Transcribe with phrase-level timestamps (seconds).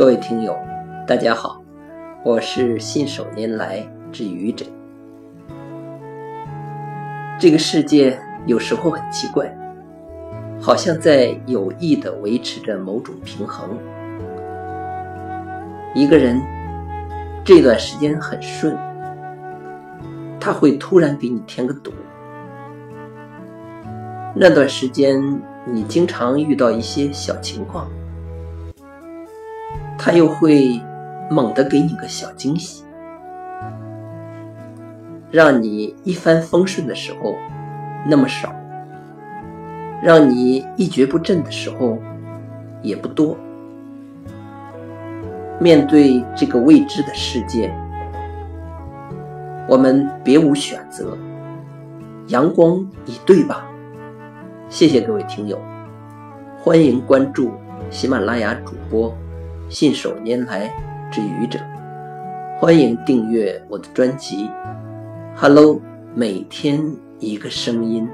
[0.00, 0.56] 各位听友，
[1.06, 1.60] 大家好，
[2.24, 4.64] 我是信手拈来之愚者。
[7.38, 9.54] 这个世界有时候很奇怪，
[10.58, 13.68] 好像在有意的维持着某种平衡。
[15.94, 16.40] 一个人
[17.44, 18.74] 这段时间很顺，
[20.40, 21.90] 他会突然给你添个堵；
[24.34, 25.20] 那段时间
[25.66, 27.86] 你经常遇到一些小情况。
[30.02, 30.80] 他又会
[31.30, 32.82] 猛地给你个小惊喜，
[35.30, 37.36] 让你一帆风顺的时候
[38.06, 38.50] 那么少，
[40.02, 41.98] 让你一蹶不振的时候
[42.80, 43.36] 也不多。
[45.60, 47.70] 面对这个未知的世界，
[49.68, 51.14] 我们别无选择，
[52.28, 53.66] 阳光以对吧？
[54.70, 55.60] 谢谢各位听友，
[56.58, 57.52] 欢迎关注
[57.90, 59.14] 喜马拉雅主播。
[59.70, 60.68] 信手拈来
[61.12, 61.60] 之愚者，
[62.58, 64.50] 欢迎订阅我的专辑。
[65.36, 65.80] Hello，
[66.12, 66.82] 每天
[67.20, 68.08] 一个声音。